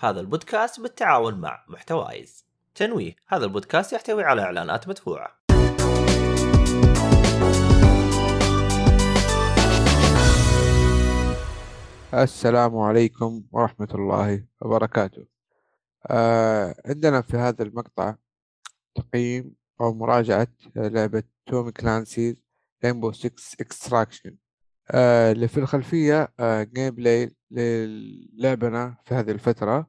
[0.00, 2.46] هذا البودكاست بالتعاون مع محتوايز.
[2.74, 5.38] تنويه هذا البودكاست يحتوي على إعلانات مدفوعة.
[12.14, 15.26] السلام عليكم ورحمة الله وبركاته.
[16.06, 18.14] آه عندنا في هذا المقطع
[18.94, 22.36] تقييم أو مراجعة لعبة Tom Clancy's
[22.84, 24.36] Rainbow Six Extraction
[24.94, 29.86] اللي في الخلفية آه gameplay للعبنا في هذه الفترة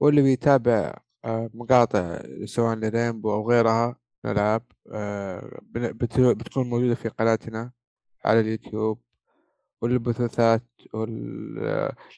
[0.00, 0.94] واللي بيتابع
[1.24, 4.62] آه مقاطع سواء ل Rainbow أو غيرها من الألعاب
[4.92, 7.72] آه بت- بتكون موجودة في قناتنا
[8.24, 9.00] على اليوتيوب
[9.82, 10.62] والبثوثات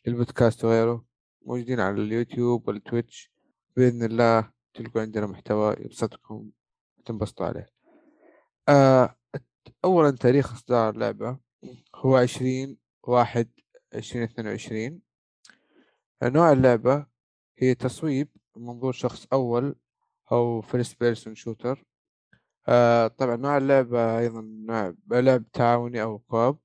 [0.07, 1.05] والبودكاست وغيره
[1.43, 3.33] موجودين على اليوتيوب وال Twitch.
[3.77, 6.51] بإذن الله تلقوا عندنا محتوى يبسطكم
[6.99, 7.67] وتنبسطوا عليه.
[8.69, 9.17] آه
[9.85, 11.39] أولا تاريخ إصدار اللعبة
[11.95, 13.49] هو عشرين واحد
[13.95, 15.01] عشرين اثنين وعشرين.
[16.23, 17.07] نوع اللعبة
[17.59, 19.77] هي تصويب من منظور شخص أول
[20.33, 21.85] أو first person shooter
[23.19, 26.59] طبعا نوع اللعبة أيضا نوع لعب تعاوني أو co-op.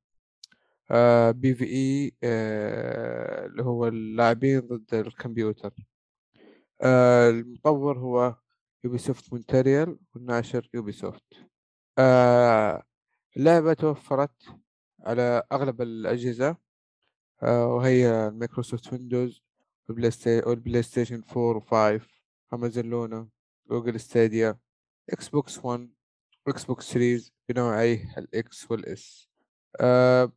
[0.92, 5.74] آه PvE آه اللي هو اللاعبين ضد الكمبيوتر.
[6.82, 8.36] آه المطور هو
[8.84, 11.24] Ubisoft Montreal والناشر Ubisoft
[12.00, 12.84] آه
[13.38, 14.44] اللعبة توفرت
[15.00, 16.58] على أغلب الأجهزة.
[17.44, 19.44] وهي Microsoft Windows
[19.90, 22.02] وال PlayStation 4 و5
[22.54, 23.30] Amazon Luna
[23.70, 24.60] Google Stadia
[25.10, 25.90] Xbox 1
[26.48, 29.30] و Xbox Series بنوعيه ال X وال S.
[29.82, 30.32] آه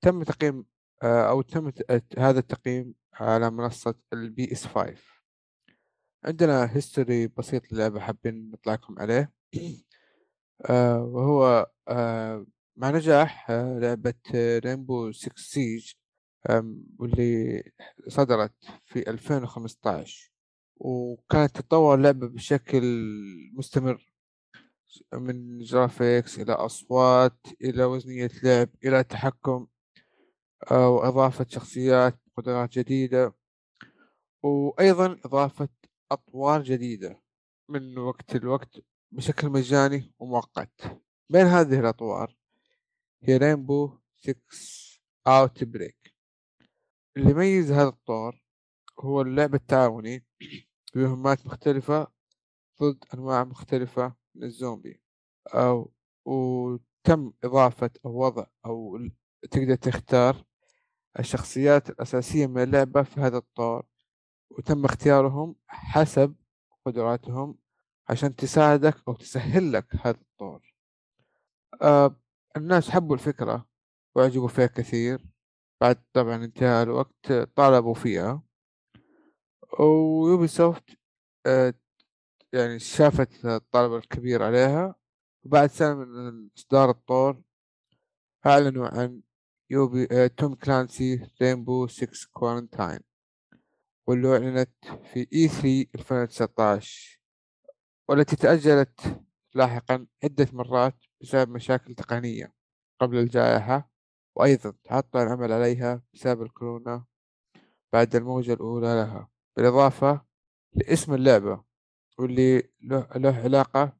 [0.00, 0.66] تم تقييم
[1.02, 1.72] آه أو تم
[2.18, 4.96] هذا التقييم على منصة ال PS 5
[6.24, 9.32] عندنا history بسيط للعبة حابين نطلعكم عليه.
[10.70, 14.14] آه وهو آه مع نجاح آه لعبة
[14.64, 15.92] Rainbow 6 Siege
[16.98, 17.62] واللي
[18.08, 20.32] صدرت في 2015
[20.76, 22.82] وكانت تتطور اللعبة بشكل
[23.54, 24.12] مستمر
[25.12, 29.66] من graphics إلى أصوات إلى وزنية لعب إلى تحكم
[30.70, 33.34] وإضافة شخصيات بقدرات جديدة
[34.42, 35.68] وأيضا إضافة
[36.12, 37.22] أطوار جديدة
[37.68, 38.80] من وقت لوقت
[39.12, 41.00] بشكل مجاني ومؤقت.
[41.30, 42.36] بين هذه الأطوار
[43.22, 44.36] هي رينبو 6
[45.26, 46.03] أوت بريك
[47.16, 48.44] اللي يميز هذا الطور
[49.00, 50.26] هو اللعب التعاوني
[50.94, 52.06] بمهمات مختلفة
[52.82, 55.00] ضد أنواع مختلفة من الزومبي
[55.48, 55.92] أو
[56.24, 58.98] وتم إضافة أو وضع أو
[59.50, 60.44] تقدر تختار
[61.18, 63.86] الشخصيات الأساسية من اللعبة في هذا الطور
[64.50, 66.34] وتم اختيارهم حسب
[66.86, 67.58] قدراتهم
[68.08, 70.74] عشان تساعدك أو تسهل لك هذا الطور
[71.82, 72.16] آه
[72.56, 73.66] الناس حبوا الفكرة
[74.14, 75.33] وعجبوا فيها كثير.
[75.80, 78.42] بعد طبعا انتهاء الوقت طالبوا فيها.
[79.80, 80.84] ويوبي سوفت
[81.46, 81.74] آه
[82.52, 84.94] يعني شافت الطلب الكبير عليها.
[85.44, 87.42] وبعد سنة من إصدار الطور
[88.46, 89.22] أعلنوا عن
[89.70, 93.00] Ubi آه Tom Clancy Rainbow 6 Quarantine
[94.06, 94.70] واللي أعلنت
[95.12, 97.20] في E 3 2019
[98.08, 99.24] والتي تأجلت
[99.54, 102.54] لاحقا عدة مرات بسبب مشاكل تقنية
[103.00, 103.93] قبل الجائحة.
[104.36, 107.04] وأيضا تعطل العمل عليها بسبب الكورونا
[107.92, 110.24] بعد الموجة الأولى لها بالإضافة
[110.74, 111.64] لاسم اللعبة
[112.18, 113.96] واللي له, علاقة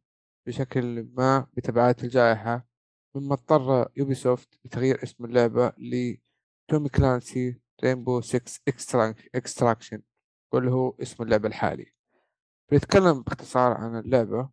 [0.47, 2.67] بشكل ما بتبعات الجائحة
[3.15, 8.61] مما اضطر Ubisoft لتغيير اسم اللعبة ل Tom Clancy Rainbow 6
[9.35, 10.03] Extraction
[10.53, 11.93] واللي هو اسم اللعبة الحالي.
[12.71, 14.51] بنتكلم باختصار عن اللعبة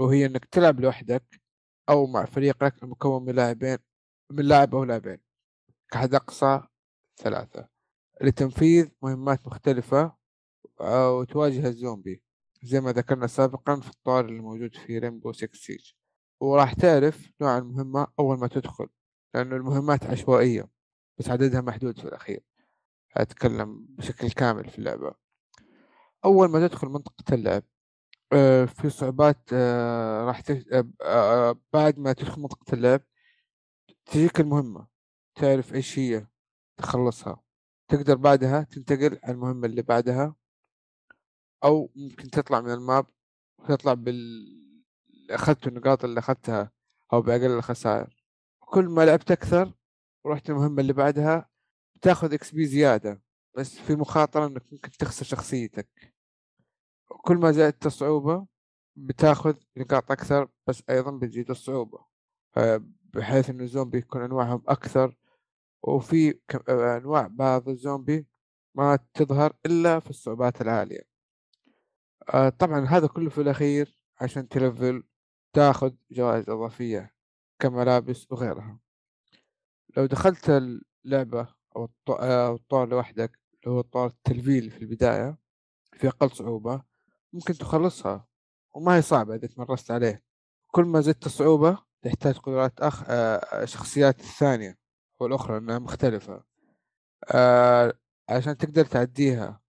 [0.00, 1.40] وهي إنك تلعب لوحدك
[1.88, 3.78] أو مع فريقك المكون من لاعبين
[4.32, 5.18] من لاعب أو لاعبين.
[5.90, 6.60] كحد أقصى
[7.16, 7.68] ثلاثة.
[8.20, 10.16] لتنفيذ مهمات مختلفة
[10.80, 12.22] وتواجه الزومبي.
[12.62, 15.92] زي ما ذكرنا سابقا في الطور اللي موجود في رينبو 6 سيج
[16.40, 18.88] وراح تعرف نوع المهمة أول ما تدخل
[19.34, 20.68] لأنه المهمات عشوائية
[21.18, 22.42] بس عددها محدود في الأخير.
[23.16, 25.14] أتكلم بشكل كامل في اللعبة.
[26.24, 27.62] أول ما تدخل منطقة اللعب
[28.66, 29.52] في صعوبات
[30.24, 30.64] راح تش...
[31.72, 33.00] بعد ما تدخل منطقة اللعب
[34.06, 34.86] تجيك المهمة
[35.34, 36.26] تعرف إيش هي
[36.76, 37.42] تخلصها.
[37.88, 40.34] تقدر بعدها تنتقل على المهمة اللي بعدها
[41.64, 43.06] أو ممكن تطلع من ال map
[43.58, 44.52] وتطلع بال
[45.30, 46.72] أخذت النقاط اللي أخذتها
[47.12, 48.24] أو بأقل الخسائر.
[48.60, 49.72] كل ما لعبت أكثر
[50.24, 51.48] ورحت المهمة اللي بعدها
[51.94, 53.22] بتاخذ XP زيادة
[53.56, 56.14] بس في مخاطرة إنك ممكن تخسر شخصيتك.
[57.06, 58.46] كل ما زادت الصعوبة
[58.96, 62.04] بتاخذ نقاط أكثر بس أيضا بتزيد الصعوبة.
[63.14, 65.16] بحيث إن الزومبي يكون أنواعهم أكثر
[65.82, 68.26] وفي أنواع بعض الزومبي
[68.74, 71.02] ما تظهر إلا في الصعوبات العالية.
[72.34, 75.04] آه طبعا هذا كله في الأخير عشان تلفل
[75.52, 77.14] تاخذ جوائز إضافية
[77.58, 78.78] كملابس وغيرها.
[79.96, 80.50] لو دخلت
[81.04, 81.88] اللعبة أو
[82.54, 85.38] الطور لوحدك اللي هو طور التلفيل في البداية
[85.92, 86.82] في أقل صعوبة
[87.32, 88.28] ممكن تخلصها
[88.74, 90.22] وما هي صعبة إذا تمرست عليه.
[90.66, 93.04] كل ما زدت الصعوبة تحتاج قدرات أخ...
[93.08, 94.78] آه شخصيات الثانية
[95.20, 96.44] والأخرى أنها مختلفة.
[97.34, 97.92] آه
[98.28, 99.60] عشان تقدر تعديها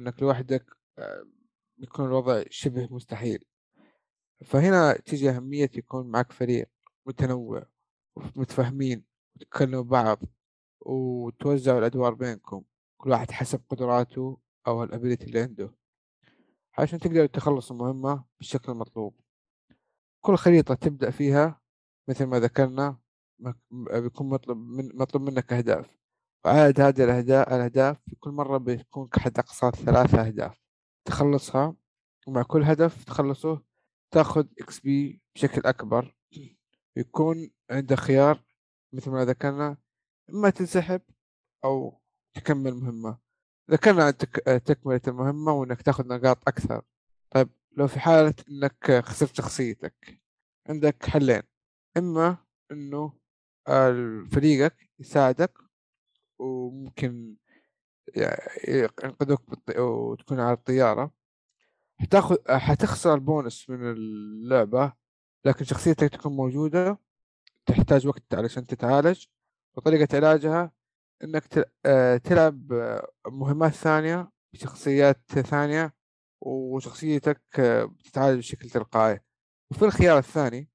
[0.00, 1.24] إنك لوحدك آه
[1.78, 3.44] بيكون الوضع شبه مستحيل.
[4.44, 6.68] فهنا تيجي أهمية يكون معك فريق
[7.06, 7.66] متنوع
[8.16, 9.04] ومتفاهمين
[9.36, 10.18] وتتكلموا بعض
[10.80, 12.64] وتوزعوا الأدوار بينكم
[12.96, 15.74] كل واحد حسب قدراته أو ال ability اللي عنده.
[16.78, 19.20] عشان تقدروا تخلصوا المهمة بالشكل المطلوب
[20.20, 21.61] كل خريطة تبدأ فيها
[22.08, 22.98] مثل ما ذكرنا
[23.70, 25.86] بيكون مطلوب من مطلوب منك أهداف.
[26.44, 30.62] وعدد هذه الأهداف في كل مرة بيكون كحد أقصى ثلاثة أهداف.
[31.04, 31.76] تخلصها
[32.26, 33.62] ومع كل هدف تخلصه
[34.10, 36.16] تأخذ XP بشكل أكبر.
[36.96, 38.44] يكون عندك خيار
[38.92, 39.76] مثل ما ذكرنا
[40.30, 41.00] إما تنسحب
[41.64, 42.00] أو
[42.34, 43.18] تكمل مهمة.
[43.70, 44.36] ذكرنا عن تك...
[44.66, 46.82] تكملة المهمة وإنك تأخذ نقاط أكثر.
[47.30, 50.20] طيب لو في حالة إنك خسرت شخصيتك
[50.68, 51.42] عندك حلين.
[51.96, 52.36] إما
[52.72, 53.12] إنه
[54.32, 55.58] فريقك يساعدك
[56.38, 57.36] وممكن
[58.68, 59.42] ينقذوك.
[59.78, 61.12] وتكون على الطيارة
[62.00, 64.92] حتاخذ حتخسر البونس من اللعبة
[65.44, 66.98] لكن شخصيتك تكون موجودة
[67.66, 69.26] تحتاج وقت علشان تتعالج
[69.76, 70.72] وطريقة علاجها
[71.24, 72.72] إنك آه، تلعب
[73.26, 75.94] مهمات ثانية بشخصيات ثانية
[76.40, 79.20] وشخصيتك آه، بتتعالج بشكل تلقائي
[79.70, 80.71] وفي الخيار الثاني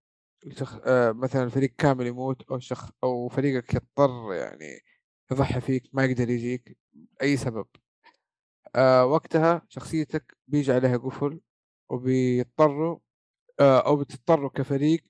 [0.86, 4.80] آه، مثلا الفريق كامل يموت أو شخ أو فريقك يضطر يعني
[5.32, 6.78] يضحي فيك ما يقدر يجيك
[7.22, 7.68] أي سبب.
[9.06, 11.40] وقتها شخصيتك بيجي عليها قفل
[11.90, 13.00] وبيضطروا
[13.62, 15.04] أو بتضطروا كفريق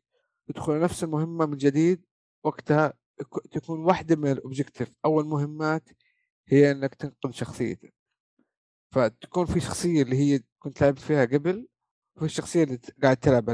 [0.47, 2.05] تدخلوا نفس المهمة من جديد
[2.43, 2.93] وقتها
[3.51, 5.89] تكون واحدة من الأوبجيكتيف أو المهمات
[6.47, 7.93] هي إنك تنقذ شخصيتك.
[8.91, 11.67] فتكون في شخصية اللي هي كنت لعبت فيها قبل
[12.15, 13.45] وفي الشخصية اللي قاعد تلعب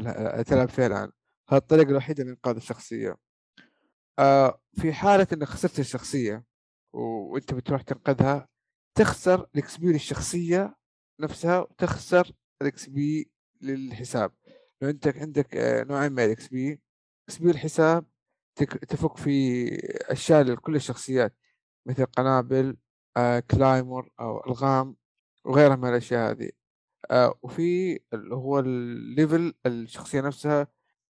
[0.45, 1.11] تلعب فيها الآن.
[1.49, 3.17] هذه الطريقة الوحيدة لإنقاذ الشخصية.
[4.19, 6.43] آه في حالة إنك خسرت الشخصية
[6.93, 8.47] وأنت بتروح تنقذها
[8.97, 10.75] تخسر ال XP للشخصية
[11.19, 12.31] نفسها وتخسر
[12.61, 13.31] ال XP
[13.61, 14.31] للحساب.
[14.81, 16.81] لو أنت عندك آه نوعين من ال XP
[17.29, 18.05] XP الحساب
[18.87, 19.67] تفك في
[20.11, 21.37] أشياء لكل الشخصيات
[21.85, 22.77] مثل قنابل
[23.17, 24.95] آه claymore أو ألغام
[25.45, 26.49] وغيرها من الأشياء هذه.
[27.11, 30.67] آه وفي اللي هو ال level الشخصية نفسها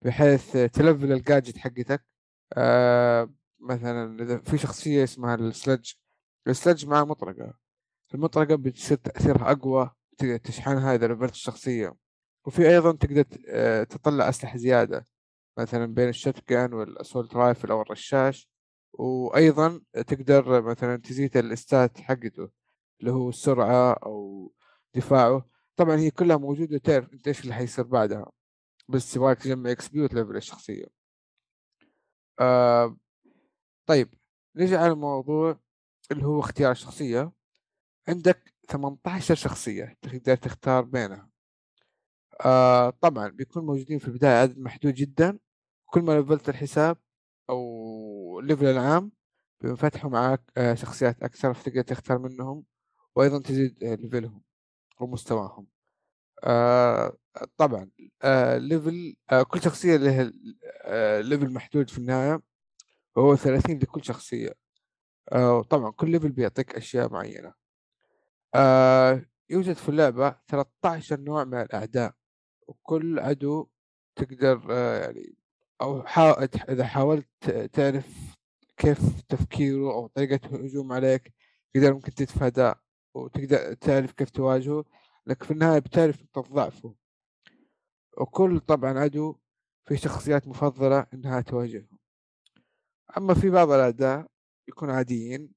[0.01, 2.05] بحيث تلفل الجاجت حقتك.
[2.53, 5.93] آه مثلا إذا في شخصية اسمها ال Sledge
[6.47, 7.53] ال Sledge مع مطرقة.
[8.13, 11.95] المطرقة بتصير تأثيرها أقوى تقدر تشحنها إذا لفلت الشخصية.
[12.45, 15.05] وفي أيضا تقدر آه، تطلع أسلحة زيادة
[15.57, 18.49] مثلا بين ال shotgun وال assault rifle أو الرشاش.
[18.93, 22.49] وأيضا تقدر مثلا تزيد ال stats حقته
[23.01, 24.51] اللي هو السرعة أو
[24.95, 25.45] دفاعه.
[25.75, 28.31] طبعا هي كلها موجودة تعرف إنت إيش اللي حيصير بعدها.
[28.89, 30.85] بس يبغاك تجمع XP وتلفل الشخصية.
[32.39, 32.97] آه
[33.85, 34.13] طيب
[34.55, 35.59] نجي على الموضوع
[36.11, 37.31] اللي هو اختيار الشخصية.
[38.09, 41.29] عندك 18 شخصية تقدر تختار بينها.
[42.45, 45.39] آه طبعا بيكون موجودين في البداية عدد محدود جدا.
[45.85, 46.97] كل ما لفلت الحساب
[47.49, 49.11] أو ال level العام
[49.61, 52.65] بينفتحوا معاك آه، شخصيات أكثر فتقدر تختار منهم
[53.15, 54.43] وأيضا تزيد آه، level هم
[55.01, 55.67] ومستواهم
[56.43, 57.17] آه
[57.57, 57.89] طبعا
[58.23, 60.31] آه level آه كل شخصية لها
[60.85, 62.41] آه level محدود في النهاية
[63.15, 64.53] وهو 30 لكل شخصية.
[65.31, 67.53] آه طبعا كل level بيعطيك أشياء معينة.
[68.55, 72.13] آه يوجد في اللعبة 13 نوع من الأعداء
[72.67, 73.67] وكل عدو
[74.15, 75.35] تقدر آه يعني
[75.81, 76.43] أو حا...
[76.69, 77.27] إذا حاولت
[77.73, 78.35] تعرف
[78.77, 81.33] كيف تفكيره أو طريقة الهجوم عليك
[81.73, 82.75] تقدر ممكن تتفاداه
[83.13, 84.85] وتقدر تعرف كيف تواجهه.
[85.27, 86.95] لكن في النهاية بتعرف نقطة ضعفه
[88.17, 89.35] وكل طبعا عدو
[89.85, 91.97] في شخصيات مفضلة إنها تواجههم
[93.17, 94.27] أما في بعض الأعداء
[94.67, 95.53] يكونوا عاديين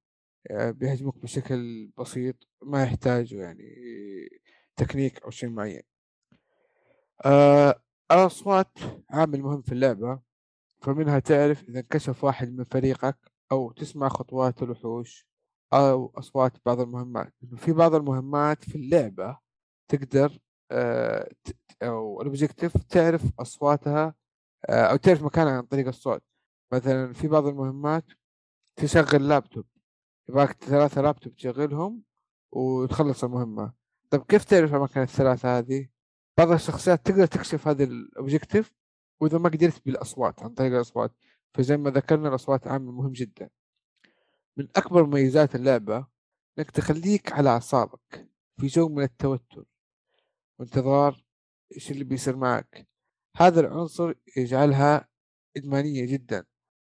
[0.50, 3.64] آه، بيهجموك بشكل بسيط ما يحتاجوا يعني
[4.76, 5.82] تكنيك أو شيء معين.
[7.24, 8.78] آه الأصوات
[9.10, 10.20] عامل مهم في اللعبة
[10.82, 13.18] فمنها تعرف إذا انكشف واحد من فريقك
[13.52, 15.26] أو تسمع خطوات الوحوش
[15.72, 17.34] أو أصوات بعض المهمات.
[17.56, 19.38] في بعض المهمات في اللعبة
[19.90, 20.38] تقدر
[20.70, 21.28] آه
[21.82, 24.14] أو ال objective تعرف أصواتها
[24.68, 26.22] آه أو تعرف مكانها عن طريق الصوت.
[26.72, 28.04] مثلا في بعض المهمات
[28.76, 29.64] تشغل لابتوب
[30.28, 32.02] يبغاك ثلاثة لابتوب تشغلهم
[32.52, 33.72] وتخلص المهمة.
[34.10, 35.88] طيب كيف تعرف الأماكن الثلاثة هذه؟
[36.38, 38.72] بعض الشخصيات تقدر تكشف هذا ال objective
[39.20, 41.12] وإذا ما قدرت بالأصوات عن طريق الأصوات.
[41.54, 43.50] فزي ما ذكرنا الأصوات عامل مهم جدا.
[44.56, 46.06] من أكبر مميزات اللعبة
[46.58, 48.28] إنك تخليك على أعصابك
[48.60, 49.64] في جو من التوتر.
[50.60, 51.24] وانتظار
[51.74, 52.88] إيش اللي بيصير معك.
[53.36, 55.08] هذا العنصر يجعلها
[55.56, 56.46] إدمانية جدا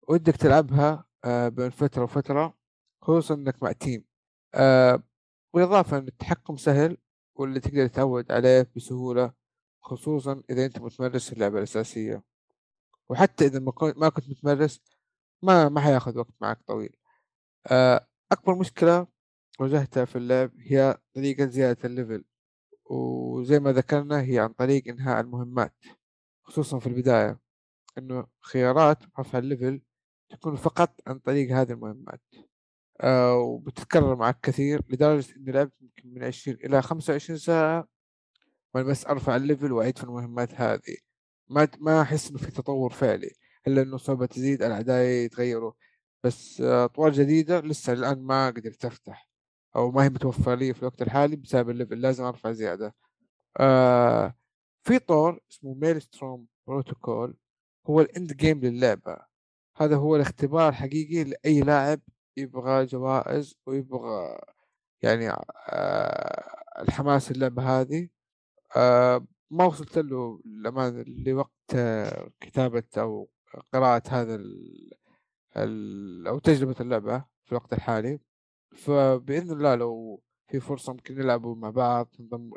[0.10, 2.58] ودك تلعبها آه، بين فترة وفترة
[3.02, 4.06] خصوصا إنك مع تيم
[4.56, 5.04] آه،
[5.54, 6.98] بالإضافة أن التحكم سهل
[7.36, 9.34] واللي تقدر تتعود عليه بسهولة
[9.82, 12.24] خصوصا إذا أنت متمرس في اللعبة الأساسية.
[13.10, 13.60] وحتى إذا
[13.98, 14.82] ما كنت متمرس
[15.44, 16.96] ما ما حياخذ وقت معك طويل.
[17.68, 19.08] آه، أكبر مشكلة
[19.60, 22.26] واجهتها في اللعب هي طريقة زيادة ال level.
[22.90, 25.76] وزي ما ذكرنا هي عن طريق إنهاء المهمات
[26.44, 27.40] خصوصا في البداية
[27.98, 29.82] إنه خيارات رفع ال level
[30.30, 32.22] تكون فقط عن طريق هذه المهمات.
[33.02, 37.88] آه وبتتكرر معك كثير لدرجة إني لعبت يمكن من عشرين إلى خمسة وعشرين ساعة
[38.76, 40.98] وأنا بس أرفع ال level وأعيد في المهمات هذه.
[41.50, 43.32] ما ما أحس إنه في تطور فعلي
[43.68, 45.74] إلا إنه صعوبة تزيد الأعداء يتغيروا.
[46.24, 49.29] بس أطوار جديدة لسه الآن ما قدرت أفتح.
[49.76, 52.96] أو ما هي متوفرة لي في الوقت الحالي بسبب ال level لازم أرفع زيادة.
[53.60, 54.36] آه
[54.84, 57.38] في طور اسمه Maelstrom Protocol
[57.88, 59.18] هو ال end game للعبة.
[59.78, 62.02] هذا هو الاختبار الحقيقي لأي لاعب
[62.38, 64.40] يبغى جوائز ويبغى
[65.02, 65.30] يعني
[65.70, 68.10] آه الحماس اللعبة هذه.
[68.78, 73.30] آه ما وصلت له للأمانة لوقت آه كتابة أو
[73.74, 74.92] قراءة هذا ال
[75.58, 78.20] ال أو تجربة اللعبة في الوقت الحالي.
[78.76, 82.52] فبإذن الله لو في فرصة ممكن نلعبوا مع بعض تنضم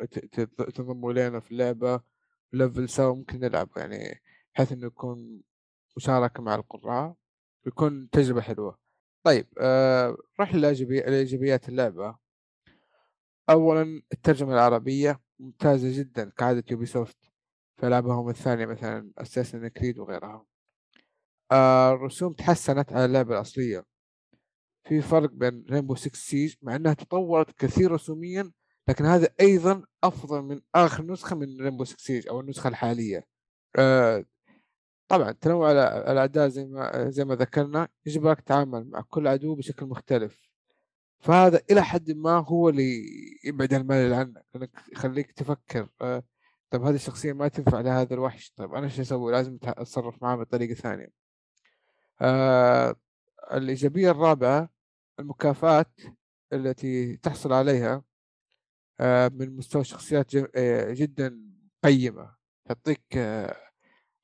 [0.75, 2.01] تنضموا إلينا في اللعبة
[2.53, 4.23] level سوا ممكن نلعب يعني
[4.55, 5.43] بحيث إنه يكون
[5.97, 7.15] مشاركة مع القراء
[7.67, 8.79] ويكون تجربة حلوة.
[9.23, 12.19] طيب آه نروح لإيجابيات اللعبة.
[13.51, 17.19] أولا الترجمة العربية ممتازة جدا كعادة Ubisoft
[17.77, 20.47] في ألعابهم الثانية مثلا Assassin's Creed وغيرها.
[21.53, 23.92] آه الرسوم تحسنت على اللعبة الأصلية.
[24.85, 28.53] في فرق بين Rainbow 6 Siege مع إنها تطورت كثير رسوميا
[28.89, 33.27] لكن هذا أيضا أفضل من آخر نسخة من رينبو 6 سيج أو النسخة الحالية.
[33.79, 34.25] آه
[35.09, 40.49] طبعا تنوع الاعداء زي ما زي ما ذكرنا يجبرك تتعامل مع كل عدو بشكل مختلف.
[41.21, 43.05] فهذا إلى حد ما هو اللي
[43.45, 44.45] يبعد الملل عنك
[44.93, 46.23] يخليك تفكر آه
[46.71, 50.75] طيب هذه الشخصية ما تنفع لهذا الوحش طيب أنا شو أسوي؟ لازم أتصرف معاه بطريقة
[50.75, 51.09] ثانية.
[52.21, 52.97] آه
[53.53, 54.71] الإيجابية الرابعة
[55.21, 56.01] المكافآت
[56.53, 58.05] التي تحصل عليها
[59.01, 61.41] آه، من مستوى شخصيات آه، جدا
[61.85, 62.37] قيمة.
[62.65, 63.57] تعطيك آه،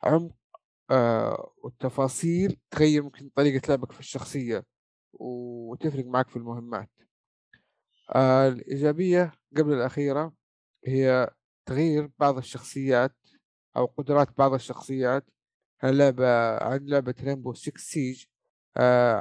[0.03, 0.35] عمق
[1.65, 4.65] والتفاصيل تغير ممكن طريقة لعبك في الشخصية
[5.13, 6.91] وتفرق معك في المهمات.
[8.17, 10.35] الإيجابية قبل الأخيرة
[10.87, 11.31] هي
[11.67, 13.17] تغيير بعض الشخصيات
[13.77, 15.31] أو قدرات بعض الشخصيات.
[15.83, 18.25] عن لعبة عن لعبة رينبو 6 سيج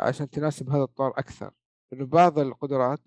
[0.01, 1.51] عشان تناسب هذا الطور أكثر.
[1.91, 2.99] لأنه بعض القدرات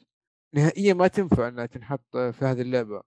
[0.54, 3.02] نهائيا ما تنفع أنها تنحط في هذه اللعبة.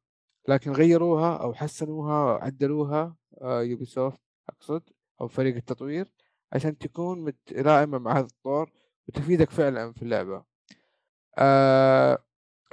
[0.47, 4.83] لكن غيروها أو حسنوها عدلوها آه يوبي سوفت أقصد
[5.21, 6.11] أو فريق التطوير
[6.53, 8.71] عشان تكون متلائمة مع هذا الطور
[9.07, 10.43] وتفيدك فعلا في اللعبة.
[11.37, 12.23] آه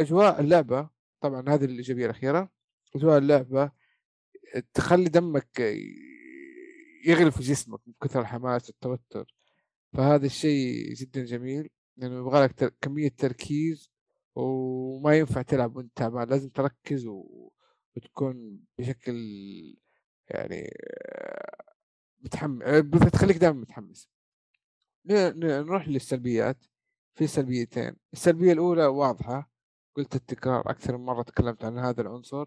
[0.00, 0.88] أجواء اللعبة
[1.20, 2.50] طبعا هذه الإيجابية الأخيرة
[2.96, 3.70] أجواء اللعبة
[4.74, 5.60] تخلي دمك
[7.06, 9.34] يغلي في جسمك من كثر الحماس والتوتر
[9.92, 13.90] فهذا الشيء جدا جميل لأنه يبغى لك كمية تركيز
[14.34, 17.50] وما ينفع تلعب وأنت تعبان لازم تركز و...
[17.96, 19.16] وتكون بشكل
[20.28, 20.70] يعني
[22.20, 24.08] متحمس بتخليك دائما متحمس.
[25.04, 26.64] نروح للسلبيات.
[27.14, 29.50] في سلبيتين السلبية الأولى واضحة
[29.96, 32.44] قلت التكرار أكثر من مرة تكلمت عن هذا العنصر.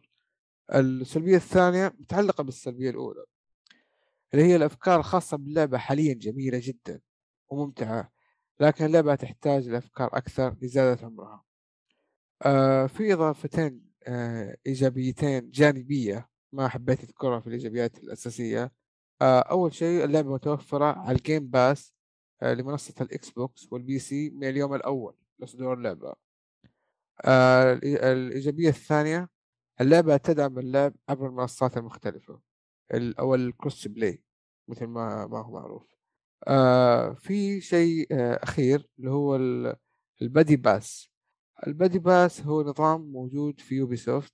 [0.75, 3.25] السلبية الثانية متعلقة بالسلبية الأولى
[4.33, 7.01] اللي هي الأفكار الخاصة باللعبة حاليا جميلة جدا.
[7.49, 8.11] وممتعة
[8.59, 11.43] لكن اللعبة تحتاج لأفكار أكثر لزيادة عمرها.
[12.45, 18.71] آه في إضافتين آه إيجابيتين جانبية ما حبيت أذكرها في الإيجابيات الأساسية.
[19.21, 21.93] آه أول شيء اللعبة متوفرة على ال Game Pass
[22.41, 26.15] آه لمنصة ال Xbox وال PC من اليوم الأول لصدور اللعبة.
[27.25, 29.29] آه الإيجابية الثانية
[29.81, 32.41] اللعبة تدعم اللعب عبر المنصات المختلفة
[32.93, 34.23] أو ال cross-play
[34.67, 35.92] مثل ما ما هو معروف.
[36.47, 39.35] آه في شيء آه أخير اللي هو
[40.21, 41.09] ال Buddy Pass
[41.67, 44.33] ال Buddy Pass هو نظام موجود في Ubisoft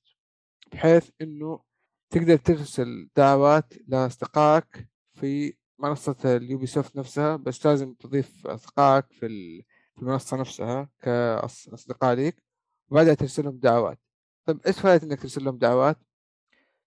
[0.72, 1.63] بحيث إنه
[2.10, 9.63] تقدر ترسل دعوات لأصدقائك في منصة ال Ubisoft نفسها بس لازم تضيف أصدقائك في
[10.01, 12.44] المنصة نفسها كأصدقاء ليك
[12.89, 14.00] وبعدها ترسل لهم دعوات
[14.46, 15.98] طيب إيش فائدة إنك ترسل لهم دعوات؟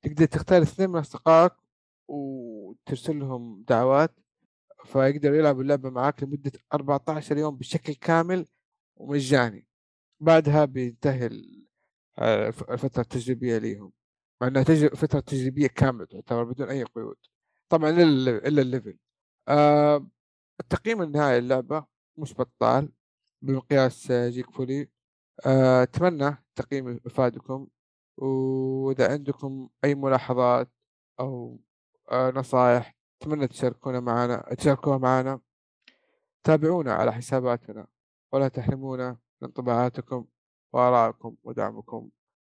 [0.02, 1.52] تقدر تختار اثنين من أصدقائك
[2.09, 4.22] وترسل لهم دعوات
[4.87, 8.47] فيقدروا يلعبوا اللعبة معاك لمدة 14 يوم بشكل كامل
[8.97, 9.67] ومجاني.
[10.21, 11.31] بعدها بينتهي
[12.19, 13.93] آه، الفترة التجريبية ليهم.
[14.43, 14.97] مع إنها تجر...
[14.97, 17.17] فترة تجريبية كاملة تعتبر بدون أي قيود.
[17.69, 18.99] طبعا إلا الليفل.
[19.49, 20.09] آه
[20.61, 21.87] التقييم النهائي اللعبة
[22.19, 22.93] مش بطال.
[23.43, 24.89] بمقياس جيك فولي.
[25.47, 27.69] آه، أتمنى التقييم يفادكم
[28.17, 30.71] وإذا عندكم أي ملاحظات
[31.21, 31.61] أو
[32.12, 35.41] آه، نصائح أتمنى تشاركونا معنا تشاركوها معنا.
[36.45, 37.87] تابعونا على حساباتنا.
[38.33, 40.25] ولا تحرمونا من انطباعاتكم
[40.73, 42.09] وآرائكم ودعمكم.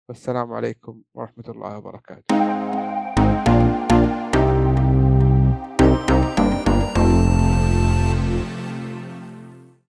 [0.10, 2.71] والسلام عليكم ورحمة الله وبركاته.